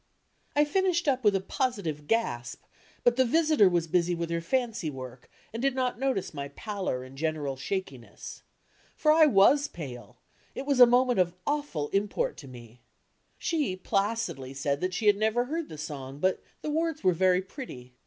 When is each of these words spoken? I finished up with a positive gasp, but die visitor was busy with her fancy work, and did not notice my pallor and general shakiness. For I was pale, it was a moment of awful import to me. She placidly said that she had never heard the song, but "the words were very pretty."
I 0.55 0.65
finished 0.65 1.07
up 1.07 1.23
with 1.23 1.35
a 1.35 1.39
positive 1.39 2.07
gasp, 2.07 2.63
but 3.03 3.17
die 3.17 3.23
visitor 3.23 3.69
was 3.69 3.85
busy 3.85 4.15
with 4.15 4.31
her 4.31 4.41
fancy 4.41 4.89
work, 4.89 5.29
and 5.53 5.61
did 5.61 5.75
not 5.75 5.99
notice 5.99 6.33
my 6.33 6.47
pallor 6.47 7.03
and 7.03 7.15
general 7.15 7.55
shakiness. 7.55 8.41
For 8.95 9.11
I 9.11 9.27
was 9.27 9.67
pale, 9.67 10.17
it 10.55 10.65
was 10.65 10.79
a 10.79 10.87
moment 10.87 11.19
of 11.19 11.35
awful 11.45 11.89
import 11.89 12.35
to 12.37 12.47
me. 12.47 12.81
She 13.37 13.75
placidly 13.75 14.55
said 14.55 14.81
that 14.81 14.95
she 14.95 15.05
had 15.05 15.17
never 15.17 15.45
heard 15.45 15.69
the 15.69 15.77
song, 15.77 16.17
but 16.17 16.41
"the 16.63 16.71
words 16.71 17.03
were 17.03 17.13
very 17.13 17.43
pretty." 17.43 17.93